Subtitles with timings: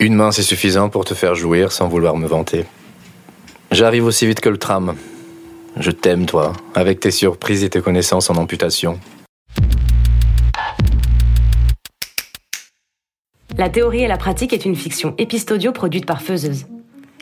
[0.00, 2.64] Une main, c'est suffisant pour te faire jouir sans vouloir me vanter.
[3.70, 4.96] J'arrive aussi vite que le tram.
[5.78, 8.98] Je t'aime, toi, avec tes surprises et tes connaissances en amputation.
[13.56, 16.66] La théorie et la pratique est une fiction épistodio produite par Feuzeuse.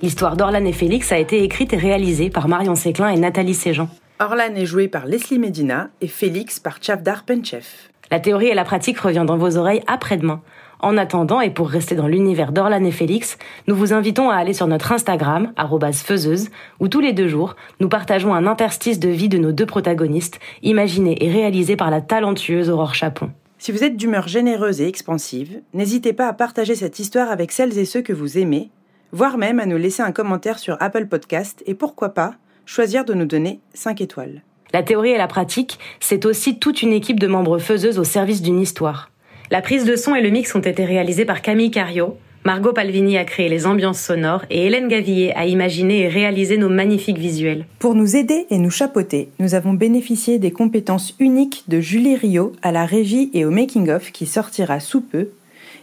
[0.00, 3.88] L'histoire d'Orlan et Félix a été écrite et réalisée par Marion Séclin et Nathalie Séjean.
[4.20, 7.66] Orlan est joué par Leslie Medina et Félix par Chavdar Penchev.
[8.12, 10.40] La théorie et la pratique revient dans vos oreilles après-demain.
[10.82, 13.36] En attendant, et pour rester dans l'univers d'Orlan et Félix,
[13.66, 15.52] nous vous invitons à aller sur notre Instagram,
[15.92, 16.48] faiseuse,
[16.80, 20.40] où tous les deux jours, nous partageons un interstice de vie de nos deux protagonistes,
[20.62, 23.30] imaginé et réalisé par la talentueuse Aurore Chapon.
[23.58, 27.76] Si vous êtes d'humeur généreuse et expansive, n'hésitez pas à partager cette histoire avec celles
[27.78, 28.70] et ceux que vous aimez,
[29.12, 33.12] voire même à nous laisser un commentaire sur Apple Podcast et pourquoi pas choisir de
[33.12, 34.42] nous donner 5 étoiles.
[34.72, 38.40] La théorie et la pratique, c'est aussi toute une équipe de membres faiseuses au service
[38.40, 39.10] d'une histoire.
[39.52, 42.16] La prise de son et le mix ont été réalisés par Camille Cario.
[42.44, 46.68] Margot Palvini a créé les ambiances sonores et Hélène Gavillier a imaginé et réalisé nos
[46.68, 47.66] magnifiques visuels.
[47.80, 52.52] Pour nous aider et nous chapeauter, nous avons bénéficié des compétences uniques de Julie Rio
[52.62, 55.30] à la régie et au making-of qui sortira sous peu,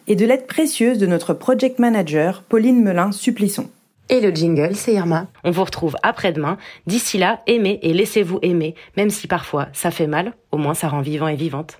[0.08, 3.68] et de l'aide précieuse de notre project manager Pauline Melin-Supplisson.
[4.08, 5.28] Et le jingle, c'est Irma.
[5.44, 6.58] On vous retrouve après-demain.
[6.88, 10.88] D'ici là, aimez et laissez-vous aimer, même si parfois ça fait mal, au moins ça
[10.88, 11.80] rend vivant et vivante.